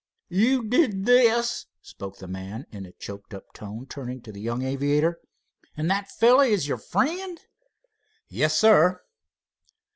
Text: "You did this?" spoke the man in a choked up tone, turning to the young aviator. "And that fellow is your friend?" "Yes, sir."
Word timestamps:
"You 0.29 0.67
did 0.67 1.05
this?" 1.05 1.67
spoke 1.79 2.17
the 2.17 2.27
man 2.27 2.65
in 2.71 2.87
a 2.87 2.91
choked 2.93 3.35
up 3.35 3.53
tone, 3.53 3.85
turning 3.85 4.19
to 4.21 4.31
the 4.31 4.41
young 4.41 4.63
aviator. 4.63 5.19
"And 5.77 5.91
that 5.91 6.09
fellow 6.09 6.41
is 6.41 6.67
your 6.67 6.79
friend?" 6.79 7.39
"Yes, 8.27 8.57
sir." 8.57 9.01